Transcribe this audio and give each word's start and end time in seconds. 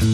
Hola 0.00 0.08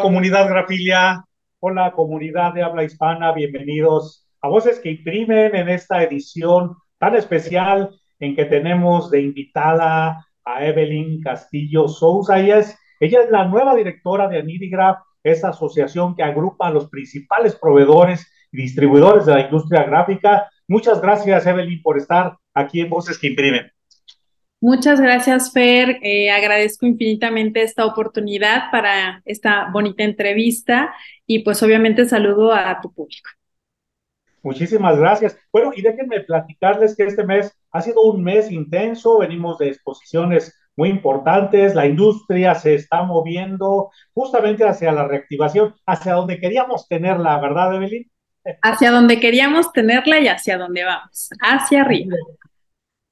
comunidad 0.00 0.48
Grafilia, 0.48 1.22
hola 1.60 1.92
comunidad 1.92 2.54
de 2.54 2.62
habla 2.62 2.84
hispana, 2.84 3.32
bienvenidos 3.32 4.26
a 4.40 4.48
Voces 4.48 4.80
que 4.80 4.92
imprimen 4.92 5.54
en 5.54 5.68
esta 5.68 6.02
edición 6.02 6.74
tan 6.96 7.14
especial 7.14 7.90
en 8.20 8.34
que 8.34 8.46
tenemos 8.46 9.10
de 9.10 9.20
invitada 9.20 10.26
a 10.46 10.64
Evelyn 10.64 11.20
Castillo 11.20 11.88
Souza. 11.88 12.40
Ella 12.40 12.60
es, 12.60 12.78
ella 13.00 13.24
es 13.24 13.30
la 13.30 13.44
nueva 13.44 13.74
directora 13.74 14.28
de 14.28 14.38
Anidigraph, 14.38 14.96
esa 15.22 15.50
asociación 15.50 16.16
que 16.16 16.22
agrupa 16.22 16.68
a 16.68 16.70
los 16.70 16.88
principales 16.88 17.54
proveedores 17.54 18.30
distribuidores 18.54 19.26
de 19.26 19.34
la 19.34 19.40
industria 19.42 19.84
gráfica. 19.84 20.48
Muchas 20.66 21.00
gracias, 21.00 21.46
Evelyn, 21.46 21.82
por 21.82 21.98
estar 21.98 22.36
aquí 22.54 22.80
en 22.80 22.88
Voces 22.88 23.18
que 23.18 23.28
imprimen. 23.28 23.70
Muchas 24.60 24.98
gracias, 24.98 25.52
Fer. 25.52 25.98
Eh, 26.02 26.30
agradezco 26.30 26.86
infinitamente 26.86 27.62
esta 27.62 27.84
oportunidad 27.84 28.70
para 28.70 29.20
esta 29.26 29.68
bonita 29.70 30.04
entrevista 30.04 30.94
y 31.26 31.40
pues 31.40 31.62
obviamente 31.62 32.06
saludo 32.06 32.52
a 32.52 32.80
tu 32.80 32.90
público. 32.90 33.28
Muchísimas 34.42 34.98
gracias. 34.98 35.38
Bueno, 35.52 35.72
y 35.74 35.82
déjenme 35.82 36.20
platicarles 36.20 36.96
que 36.96 37.04
este 37.04 37.24
mes 37.24 37.54
ha 37.72 37.80
sido 37.82 38.02
un 38.02 38.22
mes 38.22 38.50
intenso, 38.50 39.18
venimos 39.18 39.58
de 39.58 39.68
exposiciones 39.68 40.54
muy 40.76 40.88
importantes, 40.88 41.74
la 41.74 41.86
industria 41.86 42.54
se 42.54 42.74
está 42.74 43.02
moviendo 43.02 43.90
justamente 44.12 44.64
hacia 44.64 44.92
la 44.92 45.06
reactivación, 45.06 45.74
hacia 45.86 46.14
donde 46.14 46.40
queríamos 46.40 46.88
tenerla, 46.88 47.38
¿verdad, 47.40 47.74
Evelyn? 47.76 48.10
Hacia 48.62 48.90
donde 48.90 49.20
queríamos 49.20 49.72
tenerla 49.72 50.20
y 50.20 50.28
hacia 50.28 50.58
donde 50.58 50.84
vamos, 50.84 51.30
hacia 51.40 51.82
arriba. 51.82 52.16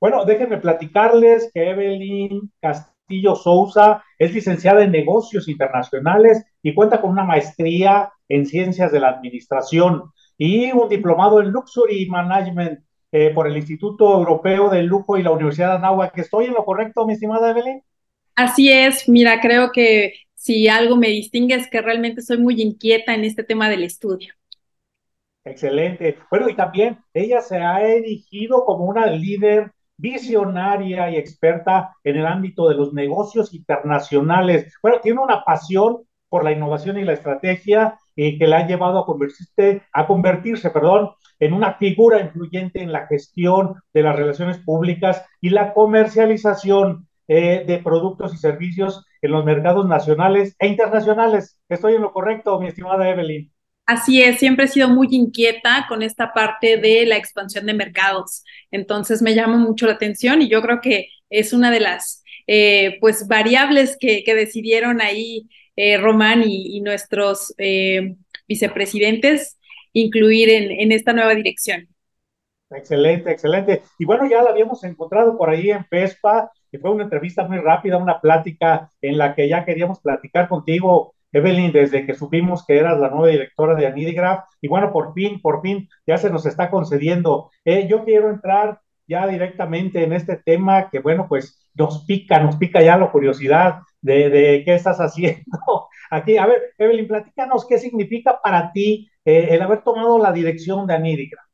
Bueno, 0.01 0.25
déjenme 0.25 0.59
platicarles 0.59 1.51
que 1.55 1.71
Evelyn 1.71 2.53
Castillo 2.61 3.37
Souza 3.37 4.03
es 4.19 4.35
licenciada 4.35 4.83
en 4.83 4.91
negocios 4.91 5.49
internacionales 5.49 6.45
y 6.63 6.75
cuenta 6.75 7.01
con 7.01 7.11
una 7.11 7.25
maestría 7.25 8.13
en 8.29 8.47
ciencias 8.47 8.91
de 8.93 9.01
la 9.01 9.11
administración 9.11 10.11
y 10.37 10.73
un 10.73 10.89
diplomado 10.89 11.41
en 11.41 11.51
Luxury 11.51 12.07
Management 12.07 12.81
eh, 13.13 13.31
por 13.35 13.47
el 13.47 13.57
Instituto 13.57 14.13
Europeo 14.15 14.71
del 14.71 14.87
Lujo 14.87 15.17
y 15.17 15.23
la 15.23 15.31
Universidad 15.31 15.69
de 15.69 15.77
Anáhuac. 15.77 16.17
¿Estoy 16.19 16.47
en 16.47 16.55
lo 16.55 16.65
correcto, 16.65 17.07
mi 17.07 17.13
estimada 17.13 17.51
Evelyn? 17.51 17.83
Así 18.35 18.73
es, 18.73 19.09
mira, 19.09 19.41
creo 19.41 19.71
que 19.71 20.15
si 20.35 20.67
algo 20.67 20.97
me 20.97 21.09
distingue 21.09 21.55
es 21.55 21.69
que 21.69 21.83
realmente 21.83 22.23
soy 22.23 22.39
muy 22.39 22.61
inquieta 22.61 23.15
en 23.15 23.25
este 23.25 23.45
tema 23.45 23.69
del 23.69 23.85
estudio. 23.85 24.35
Excelente. 25.45 26.19
Bueno, 26.31 26.49
y 26.49 26.55
también 26.55 26.99
ella 27.13 27.41
se 27.41 27.59
ha 27.59 27.83
erigido 27.83 28.65
como 28.65 28.85
una 28.85 29.07
líder 29.07 29.73
visionaria 29.97 31.11
y 31.11 31.17
experta 31.17 31.95
en 32.05 32.17
el 32.17 32.27
ámbito 32.27 32.69
de 32.69 32.77
los 32.77 32.93
negocios 32.93 33.53
internacionales. 33.55 34.73
Bueno, 34.83 35.01
tiene 35.01 35.21
una 35.21 35.45
pasión 35.45 36.03
por 36.29 36.45
la 36.45 36.53
innovación 36.53 36.99
y 36.99 37.05
la 37.05 37.13
estrategia 37.13 37.99
eh, 38.17 38.39
que 38.39 38.47
la 38.47 38.59
ha 38.59 38.67
llevado 38.67 39.01
a 39.01 39.07
convertirse, 39.07 39.83
a 39.93 40.07
convertirse 40.07 40.71
perdón, 40.71 41.11
en 41.39 41.53
una 41.53 41.75
figura 41.75 42.21
influyente 42.21 42.83
en 42.83 42.93
la 42.93 43.07
gestión 43.07 43.83
de 43.93 44.03
las 44.03 44.17
relaciones 44.17 44.59
públicas 44.59 45.25
y 45.41 45.51
la 45.51 45.73
comercialización 45.75 47.09
eh, 47.29 47.65
de 47.67 47.79
productos 47.79 48.35
y 48.35 48.39
servicios 48.39 49.05
en 49.21 49.33
los 49.33 49.45
mercados 49.45 49.87
nacionales 49.87 50.57
e 50.59 50.69
internacionales. 50.69 51.59
Estoy 51.69 51.95
en 51.95 52.03
lo 52.03 52.13
correcto, 52.13 52.61
mi 52.61 52.69
estimada 52.69 53.09
Evelyn. 53.09 53.52
Así 53.87 54.23
es, 54.23 54.39
siempre 54.39 54.67
he 54.67 54.69
sido 54.69 54.89
muy 54.89 55.09
inquieta 55.11 55.87
con 55.89 56.03
esta 56.03 56.33
parte 56.33 56.77
de 56.77 57.05
la 57.05 57.17
expansión 57.17 57.67
de 57.67 57.75
mercados. 57.75 58.45
Entonces 58.71 59.23
me 59.23 59.35
llama 59.35 59.59
mucho 59.59 59.87
la 59.87 59.95
atención 59.95 60.41
y 60.41 60.49
yo 60.49 60.63
creo 60.63 60.81
que 60.81 61.09
es 61.31 61.53
una 61.53 61.71
de 61.71 61.81
las 61.81 62.23
eh, 62.47 62.99
pues 63.01 63.27
variables 63.27 63.97
que, 63.99 64.23
decidieron 64.27 65.01
ahí 65.01 65.49
eh, 65.77 65.97
Román 65.99 66.43
y, 66.45 66.81
nuestros 66.81 67.55
eh, 67.59 68.15
vicepresidentes 68.47 69.59
incluir 69.93 70.49
en, 70.49 70.71
en 70.71 70.93
esta 70.93 71.13
nueva 71.13 71.35
dirección. 71.35 71.89
Excelente, 72.71 73.31
excelente. 73.31 73.83
Y 73.99 74.05
bueno, 74.05 74.29
ya 74.29 74.43
la 74.43 74.51
habíamos 74.51 74.83
encontrado 74.85 75.37
por 75.37 75.51
ahí 75.51 75.71
en 75.71 75.85
PESPA 75.85 76.51
y 76.71 76.79
fue 76.79 76.91
una 76.91 77.05
entrevista 77.05 77.47
muy 77.47 77.59
rápida, 77.59 77.99
una 77.99 78.21
plática 78.21 78.91
en 79.03 79.19
la 79.19 79.35
que 79.35 79.49
ya 79.49 79.65
queríamos 79.65 80.01
platicar 80.01 80.49
contigo 80.49 81.15
Evelyn, 81.33 81.73
desde 81.73 82.07
que 82.07 82.15
supimos 82.15 82.65
que 82.67 82.77
eras 82.79 82.99
la 83.01 83.09
nueva 83.09 83.29
directora 83.29 83.75
de 83.75 83.87
Anidigraph, 83.87 84.45
y 84.61 84.69
bueno, 84.69 84.93
por 84.93 85.15
fin, 85.15 85.41
por 85.41 85.63
fin, 85.63 85.89
ya 86.07 86.19
se 86.19 86.31
nos 86.31 86.47
está 86.47 86.71
concediendo. 86.71 87.51
Eh, 87.65 87.87
yo 87.89 88.05
quiero 88.05 88.31
entrar 88.31 88.81
ya 89.07 89.27
directamente 89.27 90.05
en 90.05 90.13
este 90.13 90.37
tema 90.37 90.89
que, 90.91 91.01
bueno, 91.01 91.27
pues 91.29 91.69
nos 91.75 92.05
pica, 92.05 92.39
nos 92.41 92.57
pica 92.57 92.83
ya 92.83 92.97
la 92.97 93.11
curiosidad 93.11 93.81
de, 94.01 94.63
qué 94.65 94.75
estás 94.75 94.99
haciendo 94.99 95.43
aquí. 96.11 96.37
A 96.37 96.47
ver, 96.47 96.75
Evelyn, 96.79 97.09
platícanos 97.09 97.67
qué 97.67 97.79
significa 97.79 98.41
para 98.43 98.73
ti 98.73 99.09
eh, 99.25 99.49
el 99.51 99.63
haber 99.63 99.83
tomado 99.83 100.19
la 100.19 100.33
dirección 100.33 100.87
de 100.87 100.95
Anidigraph. 100.95 101.47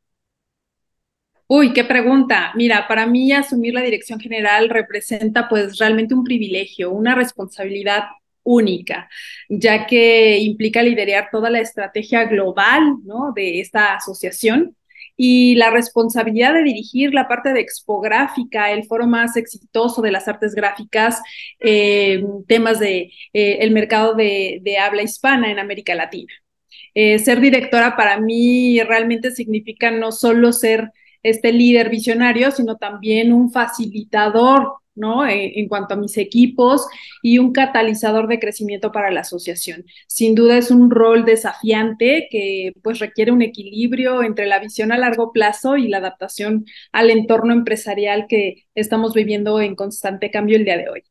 Uy, 1.51 1.73
qué 1.73 1.83
pregunta. 1.83 2.53
Mira, 2.57 2.87
para 2.87 3.07
mí 3.07 3.33
asumir 3.33 3.73
la 3.73 3.81
dirección 3.81 4.21
general 4.21 4.69
representa 4.69 5.49
pues 5.49 5.79
realmente 5.79 6.15
un 6.15 6.23
privilegio, 6.23 6.91
una 6.91 7.15
responsabilidad 7.15 8.05
única, 8.49 9.11
ya 9.51 9.87
que 9.87 10.39
implica 10.39 10.83
liderar 10.83 11.29
toda 11.31 11.51
la 11.51 11.61
estrategia 11.61 12.25
global 12.25 12.97
de 13.35 13.61
esta 13.61 13.95
asociación 13.95 14.75
y 15.19 15.57
la 15.57 15.71
responsabilidad 15.71 16.55
de 16.55 16.63
dirigir 16.63 17.13
la 17.13 17.29
parte 17.29 17.53
de 17.53 17.61
expográfica, 17.61 18.71
el 18.71 18.85
foro 18.85 19.07
más 19.07 19.37
exitoso 19.37 20.01
de 20.01 20.13
las 20.13 20.29
artes 20.29 20.55
gráficas, 20.55 21.21
eh, 21.61 22.25
temas 22.47 22.79
de 22.79 23.13
eh, 23.35 23.59
el 23.61 23.73
mercado 23.73 24.15
de, 24.15 24.63
habla 24.81 25.03
hispana 25.03 25.51
en 25.51 25.59
América 25.59 25.95
Latina. 25.95 26.33
Eh, 26.95 27.19
ser 27.19 27.41
directora 27.41 27.97
para 27.97 28.19
mí 28.19 28.81
realmente 28.83 29.31
significa 29.31 29.91
no 29.91 30.11
solo 30.11 30.53
ser 30.53 30.91
este 31.23 31.53
líder 31.53 31.91
visionario, 31.91 32.51
sino 32.51 32.77
también 32.77 33.33
un 33.33 33.51
facilitador 33.51 34.75
¿no? 34.99 35.27
En, 35.27 35.69
cuanto 35.69 35.95
a 35.95 35.97
mis 35.97 36.17
equipos 36.19 36.87
y 37.23 37.39
un 37.39 37.53
catalizador 37.53 38.29
de 38.29 38.39
crecimiento 38.39 38.93
para 38.93 39.11
la 39.11 39.21
asociación. 39.21 39.85
Sin 40.07 40.35
duda 40.35 40.59
es 40.59 40.71
un 40.71 40.91
rol 40.91 41.25
desafiante 41.25 42.29
que 42.31 42.73
pues 42.83 42.99
requiere 42.99 43.33
un 43.33 43.43
equilibrio 43.43 44.23
entre 44.23 44.47
la 44.47 44.59
visión 44.59 44.93
a 44.93 44.99
largo 44.99 45.33
plazo 45.33 45.77
y 45.77 45.89
la 45.89 45.99
adaptación 45.99 46.67
al 46.93 47.11
entorno 47.11 47.53
empresarial 47.53 48.27
que 48.29 48.67
estamos 48.75 49.15
viviendo 49.15 49.61
en 49.61 49.75
constante 49.75 50.31
cambio 50.31 50.57
el 50.57 50.65
día 50.65 50.77
de 50.77 50.89
hoy. 50.89 51.03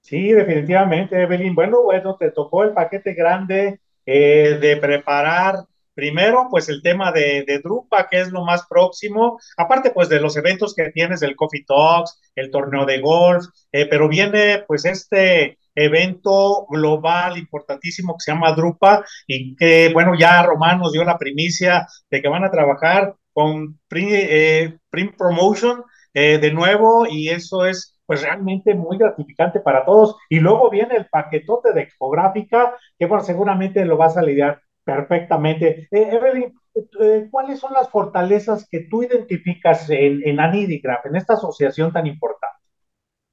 Sí, 0.00 0.32
definitivamente, 0.32 1.20
Evelyn. 1.22 1.54
Bueno, 1.54 1.82
bueno, 1.82 2.16
te 2.16 2.30
tocó 2.30 2.62
el 2.64 2.72
paquete 2.74 3.14
grande 3.14 3.80
eh, 4.04 4.58
de 4.60 4.76
preparar 4.76 5.64
Primero, 5.94 6.48
pues 6.50 6.68
el 6.68 6.82
tema 6.82 7.12
de, 7.12 7.44
Drupa, 7.62 8.08
que 8.08 8.20
es 8.20 8.30
lo 8.30 8.44
más 8.44 8.66
próximo, 8.68 9.38
aparte 9.56 9.90
pues 9.90 10.08
de 10.08 10.20
los 10.20 10.36
eventos 10.36 10.74
que 10.74 10.90
tienes, 10.90 11.22
el 11.22 11.36
Coffee 11.36 11.64
Talks, 11.66 12.20
el 12.34 12.50
torneo 12.50 12.84
de 12.84 13.00
golf, 13.00 13.44
eh, 13.72 13.86
pero 13.86 14.08
viene 14.08 14.64
pues 14.66 14.84
este 14.84 15.58
evento 15.74 16.66
global 16.68 17.38
importantísimo 17.38 18.14
que 18.14 18.24
se 18.24 18.32
llama 18.32 18.52
Drupa 18.52 19.04
y 19.26 19.56
que 19.56 19.90
bueno, 19.92 20.14
ya 20.18 20.42
Román 20.42 20.78
nos 20.78 20.92
dio 20.92 21.04
la 21.04 21.18
primicia 21.18 21.86
de 22.10 22.22
que 22.22 22.28
van 22.28 22.44
a 22.44 22.50
trabajar 22.50 23.14
con 23.32 23.78
Print, 23.88 24.10
eh, 24.12 24.78
Promotion 25.16 25.82
eh, 26.12 26.38
de 26.38 26.52
nuevo 26.52 27.06
y 27.08 27.28
eso 27.28 27.66
es 27.66 27.94
pues 28.06 28.22
realmente 28.22 28.74
muy 28.74 28.98
gratificante 28.98 29.60
para 29.60 29.84
todos. 29.84 30.16
Y 30.28 30.40
luego 30.40 30.70
viene 30.70 30.96
el 30.96 31.06
paquetote 31.06 31.72
de 31.72 31.82
expográfica, 31.82 32.76
que 32.98 33.06
bueno, 33.06 33.24
seguramente 33.24 33.84
lo 33.84 33.96
vas 33.96 34.16
a 34.16 34.22
lidiar 34.22 34.60
Perfectamente. 34.84 35.88
Eh, 35.90 36.08
Evelyn, 36.12 36.52
eh, 37.00 37.28
¿cuáles 37.30 37.58
son 37.58 37.72
las 37.72 37.88
fortalezas 37.90 38.68
que 38.68 38.80
tú 38.80 39.02
identificas 39.02 39.88
en, 39.88 40.20
en 40.24 40.40
Anidigraph, 40.40 41.06
en 41.06 41.16
esta 41.16 41.34
asociación 41.34 41.92
tan 41.92 42.06
importante? 42.06 42.44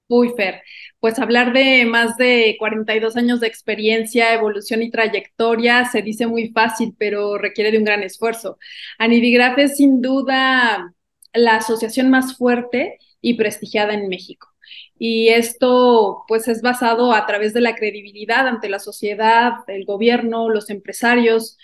Uy, 0.08 0.34
Fer, 0.36 0.62
pues 1.00 1.20
hablar 1.20 1.54
de 1.54 1.86
más 1.86 2.18
de 2.18 2.58
42 2.60 3.16
años 3.16 3.40
de 3.40 3.48
experiencia, 3.48 4.34
evolución 4.34 4.82
y 4.84 4.92
trayectoria 4.92 5.86
se 5.86 6.02
dice 6.02 6.28
muy 6.28 6.50
fácil, 6.50 6.94
pero 6.98 7.38
requiere 7.38 7.72
de 7.72 7.78
un 7.78 7.86
gran 7.86 8.04
esfuerzo. 8.04 8.58
Anidigraph 8.98 9.58
es 9.60 9.78
sin 9.78 10.02
duda 10.02 10.94
la 11.34 11.56
asociación 11.56 12.10
más 12.10 12.38
fuerte 12.38 13.00
y 13.22 13.36
prestigiada 13.36 13.94
en 13.94 14.10
México 14.10 14.51
y 14.98 15.30
esto 15.30 16.24
pues 16.28 16.48
es 16.48 16.62
basado 16.62 17.14
a 17.14 17.26
través 17.26 17.54
de 17.54 17.62
la 17.62 17.76
credibilidad 17.76 18.48
ante 18.48 18.70
la 18.70 18.80
sociedad, 18.80 19.54
el 19.68 19.86
gobierno, 19.86 20.50
los 20.50 20.70
empresarios. 20.70 21.58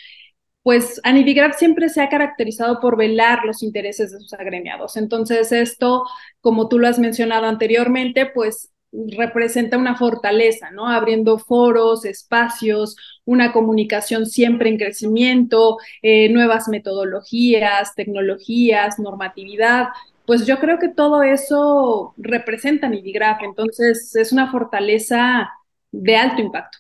Pues 0.64 1.00
Anidigraph 1.04 1.56
siempre 1.56 1.90
se 1.90 2.02
ha 2.02 2.10
caracterizado 2.10 2.80
por 2.80 2.98
velar 2.98 3.46
los 3.46 3.64
intereses 3.64 4.12
de 4.12 4.20
sus 4.20 4.34
agremiados. 4.34 4.98
Entonces 4.98 5.52
esto, 5.52 6.04
como 6.42 6.68
tú 6.68 6.80
lo 6.80 6.88
has 6.88 7.00
mencionado 7.00 7.46
anteriormente, 7.46 8.26
pues 8.26 8.72
representa 8.92 9.78
una 9.78 9.96
fortaleza, 9.96 10.72
¿no? 10.72 10.88
Abriendo 10.88 11.38
foros, 11.38 12.06
espacios, 12.06 12.96
una 13.26 13.52
comunicación 13.52 14.26
siempre 14.26 14.70
en 14.70 14.78
crecimiento, 14.78 15.78
eh, 16.02 16.30
nuevas 16.30 16.68
metodologías, 16.70 17.94
tecnologías, 17.96 19.00
normatividad. 19.00 19.88
Pues 20.28 20.46
yo 20.46 20.60
creo 20.60 20.78
que 20.78 20.90
todo 20.90 21.24
eso 21.24 22.14
representa 22.18 22.90
Nidigraph, 22.90 23.44
entonces 23.44 24.14
es 24.16 24.34
una 24.34 24.52
fortaleza 24.52 25.50
de 25.92 26.18
alto 26.18 26.42
impacto. 26.42 26.80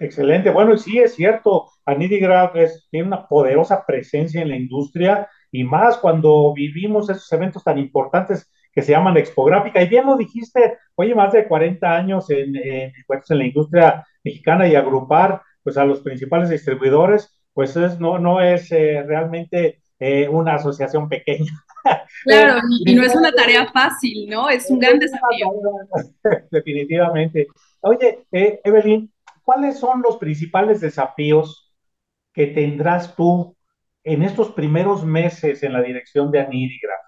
Excelente. 0.00 0.50
Bueno, 0.50 0.76
sí 0.78 0.98
es 0.98 1.14
cierto, 1.14 1.68
Anidigraph 1.84 2.56
es, 2.56 2.88
tiene 2.90 3.06
una 3.08 3.28
poderosa 3.28 3.84
presencia 3.86 4.40
en 4.42 4.48
la 4.48 4.56
industria 4.56 5.28
y 5.50 5.64
más 5.64 5.98
cuando 5.98 6.54
vivimos 6.54 7.10
esos 7.10 7.30
eventos 7.32 7.62
tan 7.62 7.78
importantes 7.78 8.50
que 8.72 8.82
se 8.82 8.92
llaman 8.92 9.18
expográfica. 9.18 9.82
Y 9.82 9.88
bien 9.88 10.06
lo 10.06 10.16
dijiste, 10.16 10.78
oye, 10.94 11.14
más 11.14 11.32
de 11.32 11.46
40 11.46 11.94
años 11.94 12.30
en, 12.30 12.54
pues, 13.06 13.30
en 13.30 13.38
la 13.38 13.44
industria 13.46 14.06
mexicana 14.24 14.66
y 14.66 14.74
agrupar 14.74 15.42
pues 15.62 15.76
a 15.76 15.84
los 15.84 16.00
principales 16.00 16.48
distribuidores, 16.48 17.38
pues 17.52 17.76
es, 17.76 18.00
no, 18.00 18.18
no 18.18 18.40
es 18.40 18.72
eh, 18.72 19.04
realmente 19.06 19.81
eh, 20.04 20.28
una 20.28 20.56
asociación 20.56 21.08
pequeña. 21.08 21.52
Claro, 22.24 22.60
y 22.84 22.94
no 22.94 23.02
es 23.02 23.16
una 23.16 23.32
tarea 23.32 23.66
fácil, 23.72 24.28
¿no? 24.30 24.48
Es 24.48 24.70
un 24.70 24.78
gran 24.78 25.00
desafío. 25.00 25.50
Definitivamente. 26.52 27.48
Oye, 27.80 28.24
eh, 28.30 28.60
Evelyn, 28.62 29.12
¿cuáles 29.42 29.80
son 29.80 30.00
los 30.02 30.18
principales 30.18 30.80
desafíos 30.80 31.74
que 32.32 32.46
tendrás 32.46 33.16
tú 33.16 33.56
en 34.04 34.22
estos 34.22 34.52
primeros 34.52 35.04
meses 35.04 35.64
en 35.64 35.72
la 35.72 35.82
dirección 35.82 36.30
de 36.30 36.40
Anidigraph? 36.40 37.01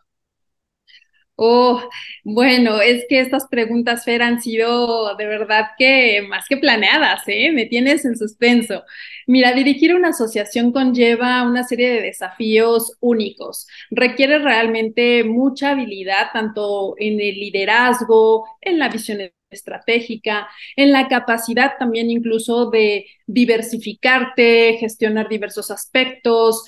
Oh, 1.37 1.83
bueno, 2.23 2.81
es 2.81 3.07
que 3.09 3.19
estas 3.19 3.49
preguntas, 3.49 4.05
Fer, 4.05 4.23
han 4.23 4.41
sido 4.41 5.17
de 5.17 5.27
verdad 5.27 5.67
que 5.77 6.23
más 6.29 6.47
que 6.49 6.57
planeadas, 6.57 7.23
¿eh? 7.27 7.51
Me 7.53 7.67
tienes 7.67 8.05
en 8.05 8.17
suspenso. 8.17 8.85
Mira, 9.27 9.53
dirigir 9.53 9.97
una 9.97 10.11
asociación 10.11 10.71
conlleva 10.73 11.43
una 11.43 11.65
serie 11.65 11.91
de 11.91 12.03
desafíos 12.03 12.93
únicos. 13.01 13.67
Requiere 13.91 14.39
realmente 14.39 15.25
mucha 15.25 15.71
habilidad, 15.71 16.29
tanto 16.33 16.95
en 16.99 17.15
el 17.21 17.35
liderazgo, 17.35 18.47
en 18.61 18.79
la 18.79 18.89
visión 18.89 19.19
estratégica, 19.51 20.49
en 20.77 20.93
la 20.93 21.09
capacidad 21.09 21.73
también 21.79 22.11
incluso 22.11 22.71
de 22.71 23.07
diversificarte, 23.27 24.77
gestionar 24.79 25.29
diversos 25.29 25.71
aspectos, 25.71 26.65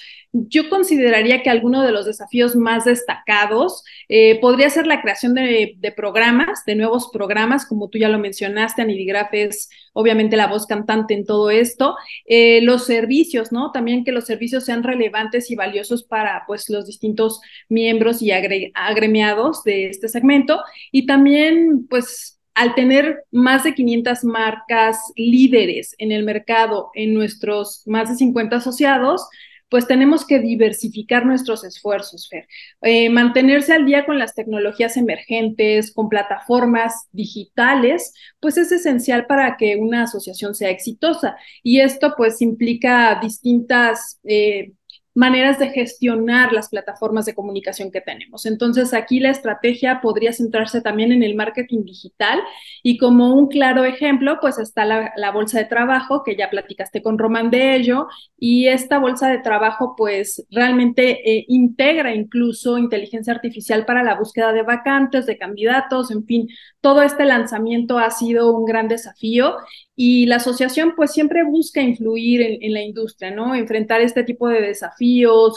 yo 0.49 0.69
consideraría 0.69 1.43
que 1.43 1.51
alguno 1.51 1.83
de 1.83 1.93
los 1.93 2.05
desafíos 2.05 2.57
más 2.57 2.85
destacados 2.85 3.85
eh, 4.09 4.39
podría 4.41 4.69
ser 4.71 4.87
la 4.87 5.01
creación 5.01 5.35
de, 5.35 5.77
programas, 5.97 6.65
de 6.67 6.75
nuevos 6.75 7.11
programas, 7.13 7.67
como 7.67 7.89
tú 7.89 7.99
ya 7.99 8.09
lo 8.09 8.19
mencionaste, 8.19 8.83
Anidigraf 8.83 9.33
es 9.33 9.71
obviamente 9.93 10.37
la 10.37 10.47
voz 10.47 10.67
cantante 10.67 11.15
en 11.15 11.25
todo 11.25 11.51
esto, 11.51 11.97
eh, 12.27 12.61
los 12.63 12.85
servicios, 12.85 13.53
¿no? 13.53 13.73
También 13.73 14.05
que 14.05 14.13
los 14.13 14.27
servicios 14.27 14.65
sean 14.65 14.83
relevantes 14.83 15.51
y 15.51 15.57
valiosos 15.57 16.05
para 16.05 16.45
pues 16.47 16.69
los 16.69 16.87
distintos 16.87 17.41
miembros 17.69 18.21
y 18.21 18.31
agre 18.31 18.73
agremiados 18.75 19.65
de 19.65 19.87
este 19.87 20.09
segmento 20.09 20.61
y 20.93 21.07
también 21.07 21.87
pues 21.89 22.37
al 22.57 22.75
tener 22.75 23.25
más 23.31 23.65
de 23.65 23.75
500 23.75 24.25
marcas 24.25 24.99
líderes 25.15 25.95
en 25.99 26.11
el 26.11 26.25
mercado 26.25 26.91
en 26.95 27.13
nuestros 27.13 27.83
más 27.87 28.09
de 28.09 28.17
50 28.17 28.57
asociados, 28.57 29.29
pues 29.69 29.87
tenemos 29.87 30.27
que 30.27 30.39
diversificar 30.39 31.27
nuestros 31.27 31.65
esfuerzos, 31.65 32.29
Fer. 32.29 32.47
Eh, 32.83 33.11
mantenerse 33.11 33.73
al 33.73 33.85
día 33.87 34.07
con 34.07 34.19
las 34.19 34.35
tecnologías 34.35 34.97
emergentes, 34.97 35.93
con 35.93 36.09
plataformas 36.09 37.09
digitales, 37.13 38.13
pues 38.41 38.57
es 38.59 38.71
esencial 38.73 39.27
para 39.27 39.57
que 39.57 39.77
una 39.77 40.05
asociación 40.05 40.55
sea 40.55 40.71
exitosa. 40.71 41.37
Y 41.63 41.81
esto 41.81 42.15
pues 42.17 42.41
implica 42.43 43.19
distintas... 43.21 44.21
Eh, 44.25 44.73
maneras 45.17 45.59
de 45.59 45.71
gestionar 45.71 46.53
las 46.53 46.69
plataformas 46.69 47.25
de 47.25 47.35
comunicación 47.35 47.91
que 47.91 48.03
tenemos. 48.03 48.45
Entonces, 48.45 48.93
aquí 48.93 49.19
la 49.19 49.31
estrategia 49.31 50.01
podría 50.03 50.35
centrarse 50.35 50.83
también 50.83 51.11
en 51.11 51.23
el 51.23 51.35
marketing 51.35 51.85
digital 51.85 52.39
y 52.83 52.99
como 52.99 53.35
un 53.35 53.49
claro 53.49 53.85
ejemplo, 53.85 54.37
pues 54.43 54.59
está 54.59 54.85
la, 54.85 55.31
bolsa 55.33 55.59
de 55.59 55.65
trabajo, 55.65 56.23
que 56.23 56.37
ya 56.37 56.51
platicaste 56.51 57.03
con 57.03 57.19
Román 57.19 57.51
de 57.51 57.77
ello, 57.77 58.09
y 58.39 58.69
esta 58.69 58.99
bolsa 58.99 59.29
de 59.29 59.39
trabajo 59.39 59.95
pues 59.97 60.47
realmente 60.51 61.39
eh, 61.39 61.45
integra 61.49 62.15
incluso 62.15 62.77
inteligencia 62.77 63.33
artificial 63.33 63.87
para 63.87 64.03
la 64.03 64.17
búsqueda 64.17 64.53
de 64.53 64.63
vacantes, 64.63 65.25
de 65.25 65.39
candidatos, 65.39 66.11
en 66.11 66.27
fin, 66.27 66.49
todo 66.83 67.03
este 67.03 67.25
lanzamiento 67.25 67.99
ha 67.99 68.11
sido 68.11 68.55
un 68.55 68.67
gran 68.67 68.87
desafío 68.87 69.57
y 69.97 70.27
la 70.27 70.37
asociación 70.37 70.93
pues 70.95 71.13
siempre 71.13 71.43
busca 71.43 71.81
influir 71.81 72.59
en, 72.61 72.73
la 72.75 72.83
industria, 72.83 73.31
¿no? 73.31 73.55
Enfrentar 73.55 74.03
este 74.03 74.25
tipo 74.25 74.47
de 74.47 74.61
desafíos, 74.61 75.06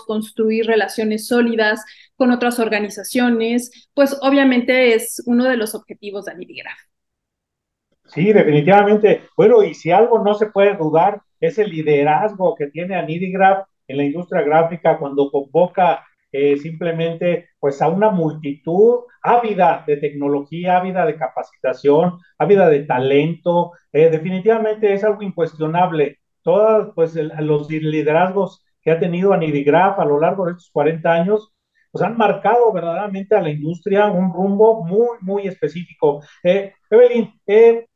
construir 0.05 0.65
relaciones 0.65 1.27
sólidas 1.27 1.83
con 2.15 2.31
otras 2.31 2.59
organizaciones, 2.59 3.89
pues 3.93 4.17
obviamente 4.21 4.93
es 4.93 5.21
uno 5.25 5.45
de 5.45 5.57
los 5.57 5.75
objetivos 5.75 6.25
de 6.25 6.33
Anidigraph. 6.33 6.79
Sí, 8.05 8.33
definitivamente. 8.33 9.21
Bueno, 9.37 9.63
y 9.63 9.73
si 9.73 9.91
algo 9.91 10.19
no 10.23 10.33
se 10.33 10.47
puede 10.47 10.75
dudar, 10.75 11.21
es 11.39 11.57
el 11.59 11.69
liderazgo 11.69 12.55
que 12.55 12.67
tiene 12.67 12.95
Anidigraph 12.95 13.67
en 13.87 13.97
la 13.97 14.03
industria 14.03 14.41
gráfica 14.41 14.97
cuando 14.97 15.29
convoca 15.31 16.03
eh, 16.31 16.57
simplemente 16.57 17.49
pues 17.59 17.81
a 17.81 17.87
una 17.87 18.11
multitud 18.11 18.99
ávida 19.21 19.83
de 19.87 19.97
tecnología, 19.97 20.77
ávida 20.77 21.05
de 21.05 21.15
capacitación, 21.17 22.19
ávida 22.37 22.69
de 22.69 22.83
talento. 22.83 23.71
Eh, 23.91 24.09
definitivamente 24.09 24.93
es 24.93 25.03
algo 25.03 25.23
incuestionable. 25.23 26.19
Todos 26.43 26.93
pues 26.95 27.15
los 27.15 27.69
liderazgos 27.69 28.63
ha 28.91 28.99
tenido 28.99 29.33
Anidigraph 29.33 29.99
a 29.99 30.05
lo 30.05 30.19
largo 30.19 30.45
de 30.45 30.51
estos 30.51 30.69
40 30.71 31.11
años 31.11 31.53
pues 31.91 32.03
han 32.03 32.17
marcado 32.17 32.71
verdaderamente 32.71 33.35
a 33.35 33.41
la 33.41 33.49
industria 33.49 34.07
un 34.07 34.31
rumbo 34.31 34.85
muy, 34.85 35.17
muy 35.21 35.47
específico. 35.47 36.21
Eh, 36.43 36.73
Evelyn, 36.89 37.33
eh, 37.47 37.87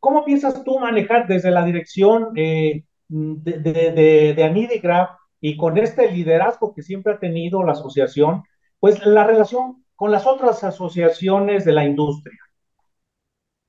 ¿cómo 0.00 0.24
piensas 0.24 0.64
tú 0.64 0.78
manejar 0.78 1.26
desde 1.26 1.50
la 1.50 1.64
dirección 1.64 2.32
eh, 2.36 2.84
de, 3.08 3.52
de, 3.60 4.34
de 4.34 4.44
Anidigraph 4.44 5.10
y 5.40 5.56
con 5.56 5.78
este 5.78 6.10
liderazgo 6.10 6.74
que 6.74 6.82
siempre 6.82 7.14
ha 7.14 7.18
tenido 7.18 7.62
la 7.62 7.72
asociación, 7.72 8.42
pues 8.80 9.04
la 9.06 9.24
relación 9.24 9.84
con 9.94 10.10
las 10.10 10.26
otras 10.26 10.64
asociaciones 10.64 11.64
de 11.64 11.72
la 11.72 11.84
industria. 11.84 12.38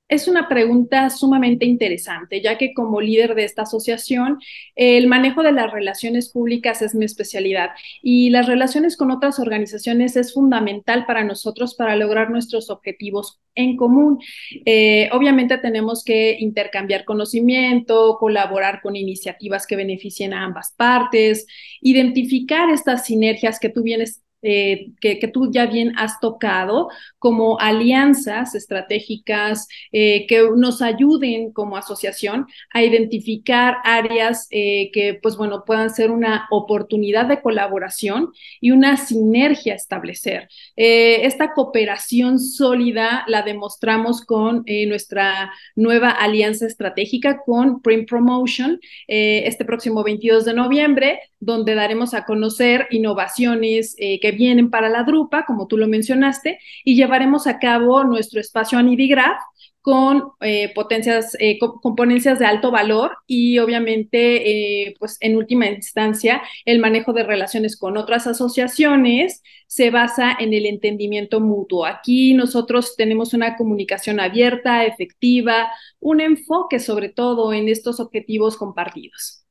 Es 0.09 0.27
una 0.27 0.49
pregunta 0.49 1.11
sumamente 1.11 1.67
interesante, 1.67 2.41
ya 2.41 2.57
que 2.57 2.73
como 2.73 2.99
líder 2.99 3.35
de 3.35 3.43
esta 3.43 3.61
asociación, 3.61 4.39
el 4.75 5.05
manejo 5.05 5.43
de 5.43 5.51
las 5.51 5.71
relaciones 5.71 6.29
públicas 6.29 6.81
es 6.81 6.95
mi 6.95 7.05
especialidad 7.05 7.69
y 8.01 8.31
las 8.31 8.47
relaciones 8.47 8.97
con 8.97 9.11
otras 9.11 9.39
organizaciones 9.39 10.15
es 10.15 10.33
fundamental 10.33 11.05
para 11.05 11.23
nosotros 11.23 11.75
para 11.75 11.95
lograr 11.95 12.31
nuestros 12.31 12.71
objetivos 12.71 13.39
en 13.53 13.77
común. 13.77 14.19
Eh, 14.65 15.09
obviamente 15.13 15.59
tenemos 15.59 16.03
que 16.03 16.37
intercambiar 16.39 17.05
conocimiento, 17.05 18.17
colaborar 18.19 18.81
con 18.81 18.95
iniciativas 18.95 19.67
que 19.67 19.75
beneficien 19.75 20.33
a 20.33 20.43
ambas 20.43 20.73
partes, 20.75 21.45
identificar 21.81 22.71
estas 22.71 23.05
sinergias 23.05 23.59
que 23.59 23.69
tú 23.69 23.83
vienes 23.83 24.23
eh, 24.41 24.91
que, 25.01 25.27
tú 25.27 25.51
ya 25.51 25.65
bien 25.65 25.93
has 25.97 26.19
tocado, 26.21 26.89
como 27.17 27.59
alianzas 27.59 28.55
estratégicas 28.55 29.67
eh, 29.91 30.25
que 30.27 30.47
nos 30.55 30.81
ayuden 30.81 31.51
como 31.51 31.75
asociación 31.75 32.47
a 32.73 32.81
identificar 32.81 33.77
áreas 33.83 34.47
eh, 34.51 34.91
que, 34.93 35.19
pues 35.21 35.35
bueno, 35.35 35.63
puedan 35.65 35.89
ser 35.89 36.11
una 36.11 36.47
oportunidad 36.51 37.25
de 37.25 37.41
colaboración 37.41 38.31
y 38.61 38.71
una 38.71 38.95
sinergia 38.95 39.75
establecer. 39.75 40.47
Esta 40.75 41.53
cooperación 41.53 42.39
sólida 42.39 43.25
la 43.27 43.41
demostramos 43.41 44.25
con 44.25 44.63
nuestra 44.87 45.51
nueva 45.75 46.11
alianza 46.11 46.65
estratégica 46.65 47.41
con 47.45 47.81
Print 47.81 48.07
Promotion 48.09 48.79
este 49.07 49.65
próximo 49.65 50.03
22 50.03 50.45
de 50.45 50.53
noviembre, 50.53 51.19
donde 51.39 51.75
daremos 51.75 52.13
a 52.13 52.25
conocer 52.25 52.87
innovaciones 52.91 53.95
que 53.97 54.28
vienen 54.31 54.69
para 54.69 54.89
la 54.89 55.03
drupa, 55.03 55.45
como 55.45 55.67
tú 55.67 55.77
lo 55.77 55.87
mencionaste, 55.87 56.59
y 56.83 56.95
llevaremos 56.95 57.47
a 57.47 57.59
cabo 57.59 58.03
nuestro 58.03 58.39
espacio 58.39 58.77
Anidigraph 58.77 59.39
con 59.81 60.33
eh, 60.41 60.71
potencias, 60.75 61.35
eh, 61.39 61.57
componencias 61.57 62.37
de 62.37 62.45
alto 62.45 62.69
valor 62.69 63.17
y 63.27 63.59
obviamente, 63.59 64.87
eh, 64.89 64.95
pues 64.99 65.17
en 65.21 65.37
última 65.37 65.67
instancia, 65.67 66.41
el 66.65 66.79
manejo 66.79 67.13
de 67.13 67.23
relaciones 67.23 67.77
con 67.77 67.97
otras 67.97 68.27
asociaciones 68.27 69.41
se 69.67 69.89
basa 69.89 70.35
en 70.37 70.53
el 70.53 70.65
entendimiento 70.65 71.39
mutuo. 71.39 71.85
Aquí 71.85 72.33
nosotros 72.33 72.95
tenemos 72.97 73.33
una 73.33 73.55
comunicación 73.55 74.19
abierta, 74.19 74.85
efectiva, 74.85 75.71
un 75.99 76.21
enfoque 76.21 76.79
sobre 76.79 77.09
todo 77.09 77.53
en 77.53 77.69
estos 77.69 77.99
objetivos 77.99 78.57
compartidos. 78.57 79.45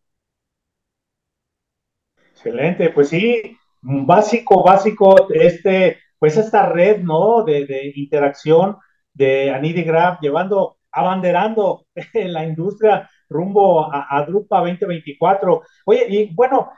Excelente, 2.33 2.91
pues 2.91 3.09
sí, 3.09 3.57
básico, 3.83 4.63
básico, 4.63 5.29
este, 5.33 5.99
pues 6.19 6.37
esta 6.37 6.67
red, 6.67 7.01
¿no? 7.03 7.45
De, 7.45 7.67
de 7.67 7.93
interacción 7.95 8.77
de 9.13 9.51
Anidi 9.51 9.83
Grab, 9.83 10.21
llevando, 10.21 10.79
abanderando 10.93 11.87
la 12.15 12.45
industria 12.45 13.09
rumbo 13.29 13.93
a, 13.93 14.07
a 14.11 14.25
Drupa 14.27 14.61
2024. 14.61 15.63
Oye, 15.87 16.07
y 16.09 16.35
bueno, 16.35 16.71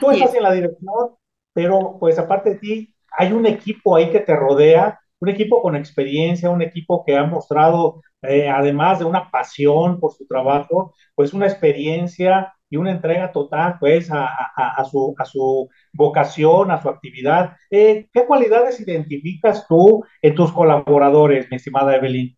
tú 0.00 0.10
estás 0.10 0.34
en 0.34 0.42
la 0.42 0.52
dirección, 0.52 1.16
pero 1.52 1.96
pues 1.98 2.18
aparte 2.18 2.50
de 2.50 2.58
ti, 2.58 2.94
hay 3.18 3.32
un 3.32 3.46
equipo 3.46 3.96
ahí 3.96 4.10
que 4.10 4.20
te 4.20 4.36
rodea, 4.36 5.00
un 5.20 5.28
equipo 5.28 5.62
con 5.62 5.76
experiencia, 5.76 6.50
un 6.50 6.62
equipo 6.62 7.04
que 7.04 7.16
ha 7.16 7.24
mostrado, 7.24 8.02
eh, 8.22 8.48
además 8.48 8.98
de 8.98 9.04
una 9.04 9.30
pasión 9.30 10.00
por 10.00 10.12
su 10.12 10.26
trabajo, 10.26 10.94
pues 11.14 11.32
una 11.32 11.46
experiencia 11.46 12.52
y 12.68 12.76
una 12.76 12.90
entrega 12.90 13.30
total, 13.32 13.76
pues, 13.78 14.10
a, 14.10 14.26
a, 14.26 14.84
su, 14.84 15.14
a 15.18 15.24
su 15.24 15.68
vocación, 15.92 16.70
a 16.70 16.82
su 16.82 16.88
actividad. 16.88 17.56
Eh, 17.70 18.08
¿Qué 18.12 18.26
cualidades 18.26 18.80
identificas 18.80 19.66
tú 19.68 20.04
en 20.20 20.34
tus 20.34 20.52
colaboradores, 20.52 21.46
mi 21.50 21.56
estimada 21.56 21.94
Evelyn? 21.94 22.36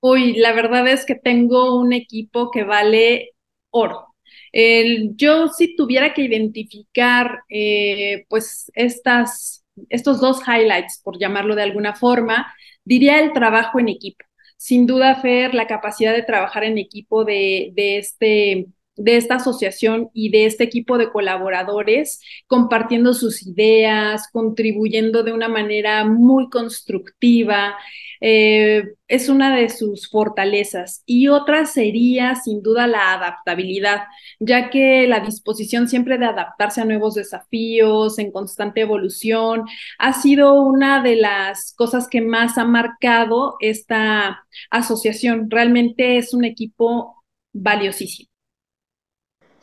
Uy, 0.00 0.36
la 0.36 0.52
verdad 0.52 0.88
es 0.88 1.04
que 1.04 1.16
tengo 1.16 1.78
un 1.78 1.92
equipo 1.92 2.50
que 2.50 2.64
vale 2.64 3.32
oro. 3.70 4.06
Yo 5.16 5.48
si 5.48 5.76
tuviera 5.76 6.14
que 6.14 6.22
identificar 6.22 7.42
eh, 7.50 8.24
pues 8.28 8.70
estas, 8.74 9.64
estos 9.88 10.20
dos 10.20 10.40
highlights, 10.46 11.00
por 11.04 11.18
llamarlo 11.18 11.54
de 11.54 11.62
alguna 11.62 11.94
forma, 11.94 12.52
diría 12.84 13.20
el 13.20 13.32
trabajo 13.32 13.80
en 13.80 13.88
equipo. 13.88 14.24
Sin 14.56 14.86
duda, 14.86 15.16
Fer, 15.16 15.54
la 15.54 15.66
capacidad 15.66 16.12
de 16.12 16.22
trabajar 16.22 16.64
en 16.64 16.78
equipo 16.78 17.24
de, 17.24 17.72
de 17.74 17.98
este 17.98 18.66
de 18.98 19.16
esta 19.16 19.36
asociación 19.36 20.10
y 20.12 20.30
de 20.30 20.46
este 20.46 20.64
equipo 20.64 20.98
de 20.98 21.10
colaboradores 21.10 22.20
compartiendo 22.46 23.14
sus 23.14 23.46
ideas, 23.46 24.28
contribuyendo 24.32 25.22
de 25.22 25.32
una 25.32 25.48
manera 25.48 26.04
muy 26.04 26.50
constructiva. 26.50 27.76
Eh, 28.20 28.84
es 29.06 29.28
una 29.28 29.54
de 29.56 29.68
sus 29.68 30.08
fortalezas. 30.10 31.02
Y 31.06 31.28
otra 31.28 31.64
sería, 31.66 32.34
sin 32.34 32.62
duda, 32.62 32.86
la 32.86 33.14
adaptabilidad, 33.14 34.02
ya 34.40 34.70
que 34.70 35.06
la 35.06 35.20
disposición 35.20 35.88
siempre 35.88 36.18
de 36.18 36.26
adaptarse 36.26 36.80
a 36.80 36.84
nuevos 36.84 37.14
desafíos, 37.14 38.18
en 38.18 38.32
constante 38.32 38.80
evolución, 38.82 39.64
ha 39.98 40.12
sido 40.12 40.62
una 40.62 41.02
de 41.02 41.16
las 41.16 41.74
cosas 41.76 42.08
que 42.08 42.20
más 42.20 42.58
ha 42.58 42.64
marcado 42.64 43.56
esta 43.60 44.44
asociación. 44.70 45.50
Realmente 45.50 46.18
es 46.18 46.34
un 46.34 46.44
equipo 46.44 47.24
valiosísimo. 47.52 48.27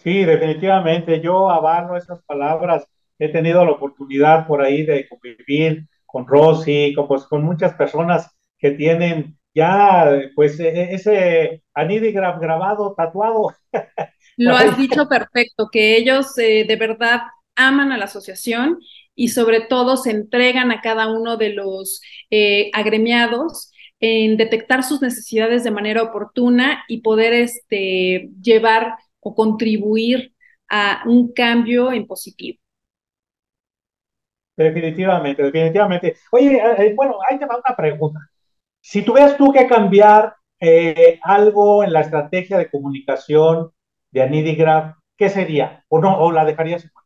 Sí, 0.06 0.24
definitivamente, 0.24 1.20
yo 1.20 1.50
avalo 1.50 1.98
esas 1.98 2.22
palabras. 2.26 2.88
He 3.18 3.30
tenido 3.30 3.66
la 3.66 3.72
oportunidad 3.72 4.46
por 4.46 4.62
ahí 4.62 4.84
de 4.86 5.10
convivir 5.10 5.88
con 6.06 6.28
Rosy, 6.28 6.94
con, 6.96 7.08
pues, 7.08 7.24
con 7.24 7.44
muchas 7.44 7.74
personas 7.74 8.30
que 8.60 8.72
tienen 8.72 9.36
ya 9.56 10.12
pues 10.36 10.60
e, 10.60 10.68
e, 10.68 10.94
ese 10.94 11.64
anidigraf 11.74 12.40
grabado, 12.40 12.94
tatuado. 12.96 13.56
Lo 14.38 14.56
has 14.56 14.78
dicho 14.78 15.08
perfecto, 15.10 15.70
que 15.72 15.98
ellos 15.98 16.38
eh, 16.38 16.66
de 16.68 16.76
verdad 16.76 17.22
aman 17.56 17.92
a 17.92 17.98
la 17.98 18.06
asociación 18.06 18.78
y 19.16 19.30
sobre 19.30 19.62
todo 19.62 19.98
se 19.98 20.12
entregan 20.12 20.72
a 20.72 20.82
cada 20.82 21.08
uno 21.08 21.38
de 21.38 21.50
los 21.50 22.00
eh, 22.30 22.70
agremiados 22.74 23.72
en 24.00 24.38
detectar 24.38 24.84
sus 24.84 25.02
necesidades 25.02 25.64
de 25.64 25.72
manera 25.72 26.04
oportuna 26.04 26.84
y 26.88 27.02
poder 27.02 27.34
este, 27.34 28.30
llevar 28.40 28.98
o 29.26 29.34
contribuir 29.34 30.34
a 30.70 31.02
un 31.08 31.34
cambio 31.34 31.92
en 31.92 32.06
positivo. 32.08 32.60
Definitivamente, 34.58 35.44
definitivamente. 35.44 36.16
Oye, 36.32 36.56
eh, 36.58 36.76
eh, 36.80 36.94
bueno, 36.96 37.16
ahí 37.30 37.38
te 37.40 37.46
va 37.46 37.58
una 37.58 37.76
pregunta. 37.76 38.20
Si 38.82 39.04
tuvieras 39.04 39.38
tú 39.38 39.52
que 39.52 39.68
cambiar 39.68 40.36
eh, 40.60 41.20
algo 41.24 41.84
en 41.84 41.94
la 41.94 42.02
estrategia 42.02 42.58
de 42.58 42.70
comunicación 42.70 43.72
de 44.12 44.24
Anidigraph, 44.24 44.96
¿qué 45.18 45.30
sería? 45.30 45.84
¿O 45.90 46.00
no? 46.00 46.18
¿O 46.20 46.32
la 46.32 46.46
dejarías 46.46 46.86
igual? 46.86 47.05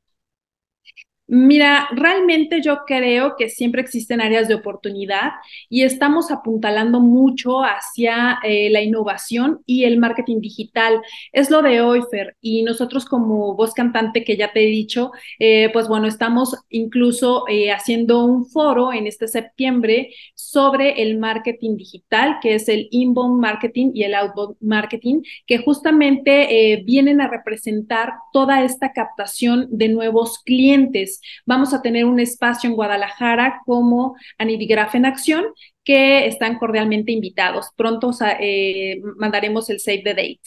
Mira, 1.32 1.88
realmente 1.92 2.60
yo 2.60 2.80
creo 2.88 3.36
que 3.38 3.50
siempre 3.50 3.82
existen 3.82 4.20
áreas 4.20 4.48
de 4.48 4.56
oportunidad 4.56 5.34
y 5.70 5.84
estamos 5.84 6.32
apuntalando 6.32 7.02
mucho 7.02 7.60
hacia 7.60 8.40
eh, 8.44 8.72
la 8.72 8.82
innovación 8.82 9.62
y 9.68 9.84
el 9.84 10.00
marketing 10.00 10.42
digital. 10.42 11.04
Es 11.32 11.52
lo 11.52 11.62
de 11.62 11.82
hoy, 11.82 12.02
Fer, 12.10 12.36
y 12.42 12.64
nosotros 12.64 13.06
como 13.06 13.56
voz 13.56 13.76
cantante 13.76 14.24
que 14.24 14.38
ya 14.38 14.52
te 14.52 14.64
he 14.64 14.72
dicho, 14.72 15.12
eh, 15.38 15.70
pues 15.72 15.88
bueno, 15.88 16.08
estamos 16.08 16.56
incluso 16.72 17.44
eh, 17.48 17.72
haciendo 17.72 18.26
un 18.26 18.48
foro 18.48 18.92
en 18.92 19.06
este 19.06 19.28
septiembre 19.28 20.10
sobre 20.34 21.04
el 21.04 21.20
marketing 21.20 21.78
digital, 21.78 22.40
que 22.42 22.56
es 22.56 22.68
el 22.68 22.88
inbound 22.90 23.40
marketing 23.40 23.92
y 23.94 24.02
el 24.02 24.16
outbound 24.16 24.56
marketing, 24.62 25.22
que 25.46 25.60
justamente 25.60 26.82
vienen 26.88 27.22
a 27.22 27.28
representar 27.28 28.14
toda 28.34 28.64
esta 28.64 28.94
captación 28.94 29.68
de 29.70 29.90
nuevos 29.90 30.40
clientes. 30.40 31.19
Vamos 31.46 31.74
a 31.74 31.82
tener 31.82 32.06
un 32.06 32.20
espacio 32.20 32.70
en 32.70 32.76
Guadalajara 32.76 33.62
como 33.66 34.16
Anidigraf 34.38 34.96
en 34.96 35.06
Acción, 35.06 35.46
que 35.84 36.28
están 36.28 36.58
cordialmente 36.58 37.12
invitados. 37.12 37.70
Pronto 37.76 38.12
eh, 38.40 39.02
mandaremos 39.18 39.70
el 39.70 39.80
save 39.80 40.04
the 40.04 40.14
date. 40.14 40.40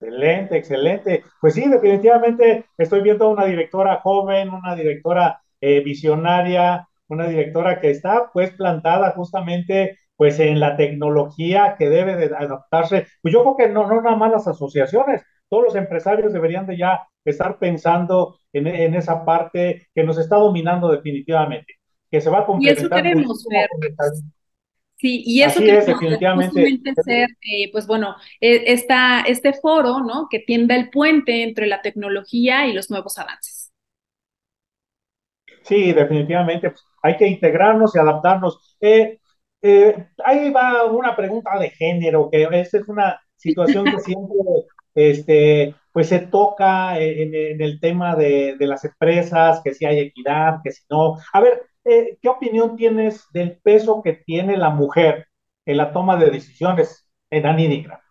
Excelente, 0.00 0.56
excelente. 0.56 1.24
Pues 1.40 1.54
sí, 1.54 1.68
definitivamente 1.68 2.66
estoy 2.76 3.02
viendo 3.02 3.30
una 3.30 3.44
directora 3.44 4.00
joven, 4.00 4.50
una 4.50 4.74
directora 4.74 5.40
eh, 5.60 5.80
visionaria, 5.80 6.88
una 7.06 7.28
directora 7.28 7.80
que 7.80 7.90
está 7.90 8.30
pues 8.32 8.50
plantada 8.52 9.12
justamente 9.12 9.98
pues 10.16 10.40
en 10.40 10.58
la 10.58 10.76
tecnología 10.76 11.76
que 11.78 11.88
debe 11.88 12.16
de 12.16 12.34
adaptarse. 12.34 13.06
Pues 13.22 13.32
yo 13.32 13.42
creo 13.42 13.56
que 13.56 13.68
no, 13.68 13.86
no 13.86 14.02
nada 14.02 14.16
más 14.16 14.32
las 14.32 14.48
asociaciones, 14.48 15.22
todos 15.48 15.64
los 15.64 15.76
empresarios 15.76 16.32
deberían 16.32 16.66
de 16.66 16.78
ya 16.78 17.06
estar 17.24 17.58
pensando 17.58 18.38
en, 18.52 18.66
en 18.66 18.94
esa 18.94 19.24
parte 19.24 19.88
que 19.94 20.04
nos 20.04 20.18
está 20.18 20.36
dominando 20.36 20.90
definitivamente, 20.90 21.74
que 22.10 22.20
se 22.20 22.30
va 22.30 22.40
a 22.40 22.46
complementar. 22.46 22.82
Y 22.82 22.86
eso 22.86 22.94
queremos 22.94 23.46
ver. 23.48 23.68
Sí, 25.02 25.20
y 25.26 25.42
eso 25.42 25.58
que 25.58 25.78
es, 25.78 25.86
definitivamente. 25.86 26.78
ser, 27.04 27.28
eh, 27.40 27.72
pues 27.72 27.88
bueno, 27.88 28.14
e, 28.40 28.72
esta, 28.72 29.22
este 29.22 29.52
foro, 29.52 29.98
¿no? 29.98 30.28
Que 30.30 30.38
tienda 30.38 30.76
el 30.76 30.90
puente 30.90 31.42
entre 31.42 31.66
la 31.66 31.82
tecnología 31.82 32.68
y 32.68 32.72
los 32.72 32.88
nuevos 32.88 33.18
avances. 33.18 33.72
Sí, 35.62 35.92
definitivamente. 35.92 36.70
Pues, 36.70 36.84
hay 37.02 37.16
que 37.16 37.26
integrarnos 37.26 37.96
y 37.96 37.98
adaptarnos. 37.98 38.76
Eh, 38.80 39.18
eh, 39.60 40.06
ahí 40.24 40.50
va 40.50 40.84
una 40.84 41.16
pregunta 41.16 41.58
de 41.58 41.70
género, 41.70 42.28
que 42.30 42.46
esta 42.52 42.78
es 42.78 42.88
una 42.88 43.20
situación 43.36 43.84
que 43.84 43.98
siempre 44.06 44.38
este, 44.94 45.74
pues 45.92 46.08
se 46.08 46.20
toca 46.20 46.98
en, 46.98 47.34
el 47.34 47.80
tema 47.80 48.16
de, 48.16 48.56
las 48.60 48.84
empresas, 48.84 49.60
que 49.62 49.74
si 49.74 49.84
hay 49.84 49.98
equidad, 49.98 50.60
que 50.64 50.72
si 50.72 50.82
no. 50.90 51.18
A 51.32 51.40
ver, 51.40 51.62
eh, 51.84 52.18
¿qué 52.20 52.28
opinión 52.28 52.76
tienes 52.76 53.24
del 53.32 53.58
peso 53.58 54.02
que 54.02 54.14
tiene 54.14 54.56
la 54.56 54.70
mujer 54.70 55.28
en 55.66 55.76
la 55.76 55.92
toma 55.92 56.16
de 56.16 56.30
decisiones 56.30 57.06
en 57.30 57.46
Anidigra? 57.46 58.02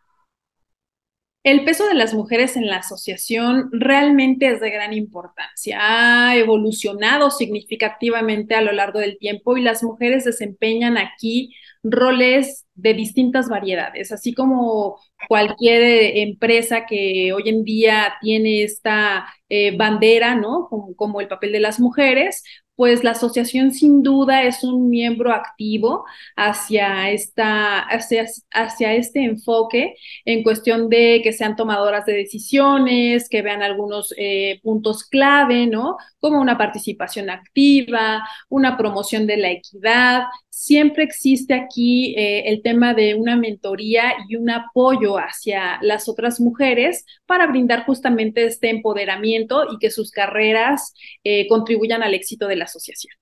El 1.43 1.65
peso 1.65 1.87
de 1.87 1.95
las 1.95 2.13
mujeres 2.13 2.55
en 2.55 2.67
la 2.67 2.77
asociación 2.77 3.69
realmente 3.71 4.47
es 4.47 4.59
de 4.61 4.69
gran 4.69 4.93
importancia. 4.93 5.79
Ha 5.81 6.35
evolucionado 6.35 7.31
significativamente 7.31 8.53
a 8.53 8.61
lo 8.61 8.71
largo 8.71 8.99
del 8.99 9.17
tiempo 9.17 9.57
y 9.57 9.63
las 9.63 9.81
mujeres 9.81 10.23
desempeñan 10.23 10.99
aquí 10.99 11.55
roles 11.83 12.65
de 12.75 12.93
distintas 12.93 13.49
variedades, 13.49 14.11
así 14.11 14.33
como 14.33 14.99
cualquier 15.27 15.81
eh, 15.81 16.21
empresa 16.23 16.85
que 16.85 17.33
hoy 17.33 17.43
en 17.49 17.63
día 17.63 18.13
tiene 18.21 18.63
esta 18.63 19.25
eh, 19.49 19.75
bandera, 19.75 20.35
¿no? 20.35 20.67
Como, 20.95 21.21
el 21.21 21.27
papel 21.27 21.51
de 21.51 21.59
las 21.59 21.79
mujeres, 21.79 22.43
pues 22.75 23.03
la 23.03 23.11
asociación 23.11 23.71
sin 23.73 24.01
duda 24.01 24.43
es 24.43 24.63
un 24.63 24.89
miembro 24.89 25.33
activo 25.33 26.03
hacia, 26.35 27.11
esta, 27.11 27.79
hacia, 27.81 28.25
hacia, 28.51 28.93
este 28.93 29.23
enfoque 29.23 29.95
en 30.25 30.41
cuestión 30.41 30.89
de 30.89 31.21
que 31.23 31.31
sean 31.33 31.55
tomadoras 31.55 32.05
de 32.05 32.13
decisiones, 32.13 33.29
que 33.29 33.43
vean 33.43 33.61
algunos 33.61 34.13
eh, 34.17 34.59
puntos 34.63 35.03
clave, 35.03 35.67
¿no? 35.67 35.97
Como 36.19 36.41
una 36.41 36.57
participación 36.57 37.29
activa, 37.29 38.27
una 38.49 38.77
promoción 38.77 39.27
de 39.27 39.37
la 39.37 39.51
equidad. 39.51 40.23
Siempre 40.53 41.03
existe 41.05 41.53
aquí 41.53 42.13
eh, 42.17 42.49
el 42.49 42.61
tema 42.61 42.93
de 42.93 43.15
una 43.15 43.37
mentoría 43.37 44.13
y 44.27 44.35
un 44.35 44.49
apoyo 44.49 45.15
hacia 45.15 45.79
las 45.81 46.09
otras 46.09 46.41
mujeres 46.41 47.05
para 47.25 47.47
brindar 47.47 47.85
justamente 47.85 48.43
este 48.43 48.69
empoderamiento 48.69 49.63
y 49.71 49.77
que 49.79 49.89
sus 49.89 50.11
carreras 50.11 50.93
eh, 51.23 51.47
contribuyan 51.47 52.03
al 52.03 52.13
éxito 52.13 52.47
de 52.47 52.57
la 52.57 52.65
asociación. 52.65 53.13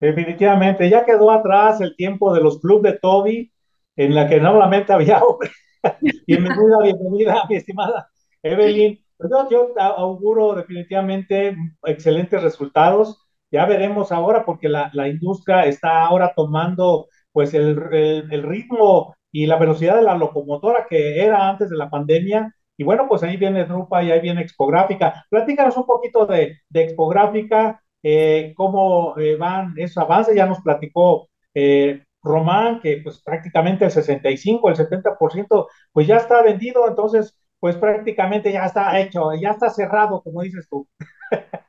Definitivamente, 0.00 0.90
ya 0.90 1.04
quedó 1.04 1.30
atrás 1.30 1.80
el 1.80 1.94
tiempo 1.94 2.34
de 2.34 2.40
los 2.40 2.60
clubes 2.60 2.94
de 2.94 2.98
Toby, 2.98 3.52
en 3.94 4.14
la 4.16 4.28
que 4.28 4.40
normalmente 4.40 4.92
había 4.92 5.22
hombres. 5.22 5.52
bienvenida, 6.26 6.78
bienvenida, 6.82 7.44
mi 7.48 7.56
estimada 7.56 8.10
Evelyn. 8.42 8.98
Pues 9.16 9.30
yo, 9.50 9.72
auguro 9.78 10.56
definitivamente 10.56 11.56
excelentes 11.84 12.42
resultados. 12.42 13.23
Ya 13.54 13.66
veremos 13.66 14.10
ahora, 14.10 14.44
porque 14.44 14.68
la, 14.68 14.90
la 14.94 15.06
industria 15.08 15.64
está 15.66 16.04
ahora 16.04 16.32
tomando 16.34 17.06
pues 17.30 17.54
el, 17.54 17.78
el, 17.92 18.42
ritmo 18.42 19.14
y 19.30 19.46
la 19.46 19.56
velocidad 19.58 19.94
de 19.94 20.02
la 20.02 20.16
locomotora 20.16 20.88
que 20.90 21.22
era 21.22 21.48
antes 21.50 21.70
de 21.70 21.76
la 21.76 21.88
pandemia. 21.88 22.52
Y 22.76 22.82
bueno, 22.82 23.06
pues 23.08 23.22
ahí 23.22 23.36
viene 23.36 23.64
Drupa 23.64 24.02
y 24.02 24.10
ahí 24.10 24.18
viene 24.20 24.40
Expográfica. 24.42 25.24
Platícanos 25.30 25.76
un 25.76 25.86
poquito 25.86 26.26
de, 26.26 26.58
de 26.68 26.82
Expográfica, 26.82 27.80
eh, 28.02 28.54
cómo 28.56 29.16
eh, 29.18 29.36
van 29.36 29.74
esos 29.76 29.98
avances. 29.98 30.34
Ya 30.34 30.46
nos 30.46 30.60
platicó 30.60 31.28
eh, 31.54 32.02
Román 32.24 32.80
que 32.80 33.02
pues 33.04 33.22
prácticamente 33.22 33.84
el 33.84 33.92
65, 33.92 34.68
el 34.68 34.74
70% 34.74 35.68
pues 35.92 36.08
ya 36.08 36.16
está 36.16 36.42
vendido. 36.42 36.88
Entonces, 36.88 37.38
pues 37.60 37.76
prácticamente 37.76 38.50
ya 38.50 38.64
está 38.64 38.98
hecho, 38.98 39.32
ya 39.40 39.50
está 39.50 39.70
cerrado, 39.70 40.20
como 40.22 40.42
dices 40.42 40.66
tú. 40.68 40.88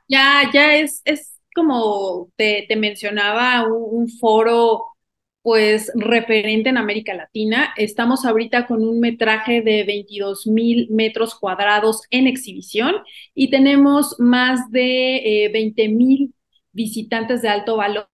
Ya, 0.07 0.43
ya 0.53 0.75
es, 0.75 1.01
es 1.05 1.34
como 1.55 2.29
te, 2.35 2.67
mencionaba, 2.75 3.67
un, 3.67 4.09
foro 4.09 4.85
pues 5.41 5.91
referente 5.95 6.69
en 6.69 6.77
América 6.77 7.13
Latina. 7.13 7.73
Estamos 7.77 8.25
ahorita 8.25 8.67
con 8.67 8.83
un 8.83 8.99
metraje 8.99 9.61
de 9.61 9.83
22 9.83 10.47
mil 10.47 10.87
metros 10.91 11.35
cuadrados 11.35 12.01
en 12.09 12.27
exhibición 12.27 12.95
y 13.33 13.49
tenemos 13.51 14.19
más 14.19 14.71
de 14.71 15.49
20 15.53 15.83
eh, 15.83 15.89
mil 15.89 16.33
visitantes 16.71 17.41
de 17.41 17.49
alto 17.49 17.77
valor. 17.77 18.07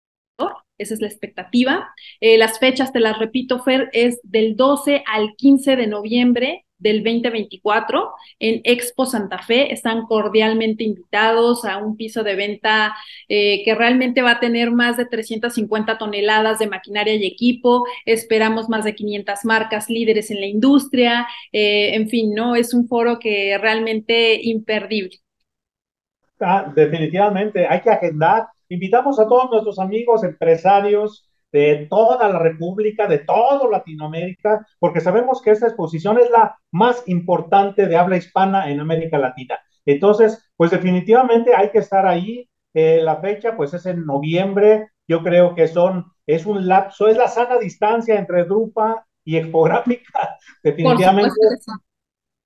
Esa 0.77 0.93
es 0.93 1.01
la 1.01 1.07
expectativa. 1.07 1.93
Eh, 2.19 2.38
las 2.38 2.60
fechas, 2.60 2.91
te 2.91 3.00
las 3.00 3.17
repito, 3.19 3.63
Fer, 3.63 3.89
es 3.93 4.19
del 4.24 4.55
12 4.55 5.03
al 5.07 5.36
15 5.36 5.75
de 5.75 5.88
noviembre 5.88 6.65
del 6.82 7.04
2024 7.04 8.10
en 8.40 8.62
Expo 8.64 9.06
Santa 9.06 9.40
Fe. 9.40 9.72
Están 9.72 10.06
cordialmente 10.08 10.84
invitados 10.84 11.64
a 11.64 11.78
un 11.78 11.96
piso 11.96 12.24
de 12.24 12.36
venta 12.36 12.96
eh, 13.30 13.64
que 13.64 13.76
realmente 13.76 14.22
va 14.22 14.32
a 14.32 14.40
tener 14.40 14.72
más 14.72 14.98
de 14.98 15.06
350 15.06 15.98
toneladas 15.98 16.60
de 16.60 16.68
maquinaria 16.68 17.16
y 17.16 17.26
equipo. 17.26 17.86
Esperamos 18.06 18.68
más 18.68 18.84
de 18.84 18.96
500 18.96 19.46
marcas 19.46 19.90
líderes 19.90 20.32
en 20.32 20.42
la 20.42 20.48
industria. 20.48 21.28
Eh, 21.54 21.96
en 21.96 22.10
fin, 22.10 22.34
¿no? 22.34 22.56
Es 22.56 22.74
un 22.74 22.88
foro 22.88 23.20
que 23.20 23.58
realmente 23.60 24.40
imperdible. 24.42 25.18
Ah, 26.40 26.72
definitivamente, 26.76 27.68
hay 27.68 27.82
que 27.82 27.92
agendar. 27.92 28.48
Invitamos 28.68 29.20
a 29.20 29.28
todos 29.28 29.52
nuestros 29.52 29.78
amigos 29.78 30.24
empresarios, 30.24 31.30
de 31.51 31.88
toda 31.89 32.29
la 32.29 32.39
República, 32.39 33.08
de 33.08 33.20
toda 33.20 33.70
Latinoamérica, 33.70 34.65
porque 34.79 35.01
sabemos 35.01 35.41
que 35.41 35.51
esta 35.51 35.67
exposición 35.67 36.17
es 36.20 36.29
la 36.29 36.58
más 36.72 37.03
importante 37.08 37.88
de 37.88 37.98
habla 37.98 38.17
hispana 38.17 38.70
en 38.70 38.79
América 38.79 39.17
Latina. 39.17 39.60
Entonces, 39.86 40.51
pues 40.55 40.72
definitivamente 40.72 41.55
hay 41.55 41.70
que 41.72 41.79
estar 41.79 42.05
ahí. 42.05 42.48
Eh, 42.74 43.01
la 43.03 43.17
fecha, 43.17 43.58
pues 43.58 43.74
es 43.74 43.86
en 43.86 44.05
noviembre. 44.05 44.89
Yo 45.08 45.24
creo 45.24 45.55
que 45.55 45.67
son, 45.67 46.05
es 46.25 46.46
un 46.46 46.67
lapso, 46.67 47.08
es 47.08 47.17
la 47.17 47.27
sana 47.27 47.58
distancia 47.58 48.17
entre 48.17 48.46
Drupa 48.46 49.05
y 49.25 49.38
Expográfica. 49.38 50.38
Definitivamente, 50.63 51.36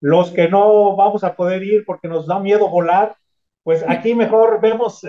los 0.01 0.31
que 0.31 0.49
no 0.49 0.95
vamos 0.95 1.23
a 1.23 1.35
poder 1.35 1.63
ir 1.63 1.83
porque 1.85 2.07
nos 2.07 2.25
da 2.27 2.39
miedo 2.39 2.69
volar, 2.69 3.15
pues 3.63 3.83
aquí 3.87 4.15
mejor 4.15 4.61
vemos 4.61 5.01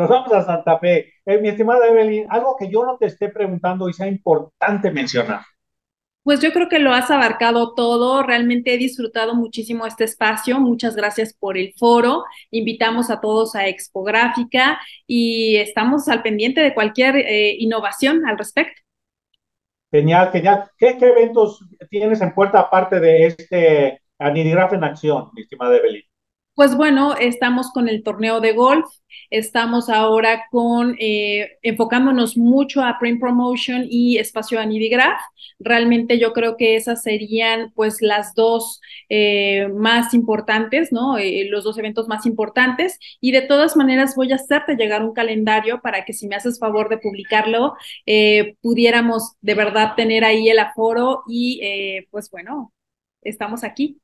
Nos 0.00 0.08
vamos 0.08 0.32
a 0.32 0.42
Santa 0.42 0.78
Fe. 0.78 1.12
Eh, 1.26 1.36
mi 1.42 1.50
estimada 1.50 1.86
Evelyn, 1.86 2.24
algo 2.30 2.56
que 2.58 2.70
yo 2.70 2.86
no 2.86 2.96
te 2.96 3.04
esté 3.04 3.28
preguntando 3.28 3.86
y 3.86 3.92
sea 3.92 4.06
importante 4.06 4.90
mencionar. 4.90 5.42
Pues 6.22 6.40
yo 6.40 6.52
creo 6.52 6.70
que 6.70 6.78
lo 6.78 6.94
has 6.94 7.10
abarcado 7.10 7.74
todo. 7.74 8.22
Realmente 8.22 8.72
he 8.72 8.78
disfrutado 8.78 9.34
muchísimo 9.34 9.84
este 9.84 10.04
espacio. 10.04 10.58
Muchas 10.58 10.96
gracias 10.96 11.34
por 11.38 11.58
el 11.58 11.74
foro. 11.78 12.24
Invitamos 12.50 13.10
a 13.10 13.20
todos 13.20 13.54
a 13.54 13.68
Expográfica 13.68 14.80
y 15.06 15.56
estamos 15.56 16.08
al 16.08 16.22
pendiente 16.22 16.62
de 16.62 16.72
cualquier 16.72 17.16
eh, 17.16 17.56
innovación 17.58 18.24
al 18.26 18.38
respecto. 18.38 18.80
Genial, 19.92 20.30
genial. 20.32 20.70
¿Qué, 20.78 20.96
¿Qué, 20.96 21.08
eventos 21.08 21.62
tienes 21.90 22.22
en 22.22 22.32
puerta 22.32 22.58
aparte 22.58 23.00
de 23.00 23.26
este 23.26 24.00
Anidigraf 24.18 24.72
en 24.72 24.84
acción, 24.84 25.28
mi 25.34 25.42
estimada 25.42 25.76
Evelyn? 25.76 26.09
Pues 26.60 26.76
bueno, 26.76 27.16
estamos 27.16 27.72
con 27.72 27.88
el 27.88 28.02
torneo 28.02 28.40
de 28.40 28.52
golf, 28.52 28.84
estamos 29.30 29.88
ahora 29.88 30.44
con 30.50 30.94
eh, 31.00 31.52
enfocándonos 31.62 32.36
mucho 32.36 32.82
a 32.82 32.98
print 32.98 33.18
promotion 33.18 33.86
y 33.88 34.18
espacio 34.18 34.60
Anidigraph. 34.60 35.18
Realmente 35.58 36.18
yo 36.18 36.34
creo 36.34 36.58
que 36.58 36.76
esas 36.76 37.02
serían 37.02 37.72
pues 37.74 38.02
las 38.02 38.34
dos 38.34 38.82
eh, 39.08 39.68
más 39.74 40.12
importantes, 40.12 40.92
¿no? 40.92 41.16
Eh, 41.16 41.46
los 41.48 41.64
dos 41.64 41.78
eventos 41.78 42.08
más 42.08 42.26
importantes. 42.26 42.98
Y 43.22 43.32
de 43.32 43.40
todas 43.40 43.74
maneras 43.74 44.14
voy 44.14 44.30
a 44.30 44.34
hacerte 44.34 44.76
llegar 44.76 45.02
un 45.02 45.14
calendario 45.14 45.80
para 45.80 46.04
que 46.04 46.12
si 46.12 46.28
me 46.28 46.36
haces 46.36 46.58
favor 46.58 46.90
de 46.90 46.98
publicarlo, 46.98 47.72
pudiéramos 48.60 49.32
de 49.40 49.54
verdad 49.54 49.94
tener 49.96 50.24
ahí 50.24 50.50
el 50.50 50.58
aforo 50.58 51.22
y 51.26 52.02
pues 52.10 52.30
bueno, 52.30 52.74
estamos 53.22 53.64
aquí. 53.64 53.98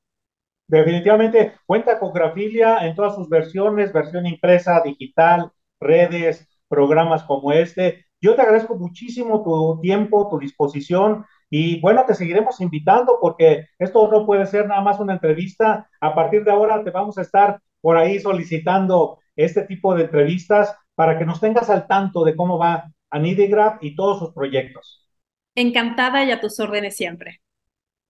Definitivamente 0.69 1.55
cuenta 1.65 1.99
con 1.99 2.13
Grafilia 2.13 2.79
en 2.87 2.95
todas 2.95 3.15
sus 3.15 3.29
versiones, 3.29 3.93
versión 3.93 4.27
impresa, 4.27 4.83
digital, 4.85 5.53
redes, 5.81 6.49
programas 6.69 7.23
como 7.23 7.53
este. 7.53 8.07
Yo 8.21 8.35
te 8.35 8.43
agradezco 8.43 8.77
muchísimo 8.77 9.45
tu 9.45 9.81
tiempo, 9.81 10.29
tu 10.29 10.39
disposición 10.39 11.25
y 11.49 11.81
bueno, 11.81 12.05
te 12.05 12.15
seguiremos 12.15 12.61
invitando 12.61 13.19
porque 13.21 13.69
esto 13.79 14.09
no 14.11 14.27
puede 14.27 14.47
ser 14.47 14.67
nada 14.67 14.81
más 14.81 14.99
una 14.99 15.13
entrevista. 15.13 15.89
A 16.01 16.15
partir 16.15 16.43
de 16.43 16.51
ahora 16.51 16.83
te 16.83 16.91
vamos 16.91 17.19
a 17.19 17.23
estar 17.23 17.61
por 17.81 17.97
ahí 17.97 18.19
solicitando 18.19 19.21
este 19.37 19.63
tipo 19.63 19.95
de 19.95 20.05
entrevistas 20.05 20.75
para 20.97 21.17
que 21.19 21.25
nos 21.25 21.41
tengas 21.41 21.71
al 21.71 21.87
tanto 21.87 22.25
de 22.25 22.35
cómo 22.35 22.59
va 22.59 22.91
Anidigraph 23.11 23.77
y 23.83 23.95
todos 23.95 24.19
sus 24.19 24.33
proyectos. 24.33 25.07
Encantada 25.55 26.25
y 26.25 26.33
a 26.33 26.41
tus 26.41 26.59
órdenes 26.59 26.97
siempre. 26.97 27.41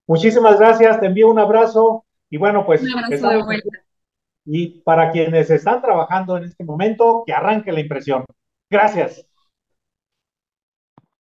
Muchísimas 0.06 0.58
gracias, 0.58 1.00
te 1.00 1.06
envío 1.06 1.28
un 1.28 1.38
abrazo 1.38 2.05
y 2.30 2.36
bueno, 2.36 2.64
pues... 2.64 2.82
Y 4.48 4.80
para 4.82 5.10
quienes 5.10 5.50
están 5.50 5.82
trabajando 5.82 6.36
en 6.36 6.44
este 6.44 6.64
momento, 6.64 7.24
que 7.26 7.32
arranque 7.32 7.72
la 7.72 7.80
impresión. 7.80 8.24
Gracias. 8.70 9.26